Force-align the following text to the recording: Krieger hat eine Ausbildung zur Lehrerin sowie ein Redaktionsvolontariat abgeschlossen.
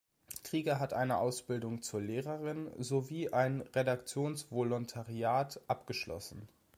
Krieger 0.43 0.79
hat 0.79 0.93
eine 0.93 1.19
Ausbildung 1.19 1.83
zur 1.83 2.01
Lehrerin 2.01 2.71
sowie 2.79 3.29
ein 3.29 3.61
Redaktionsvolontariat 3.75 5.61
abgeschlossen. 5.67 6.47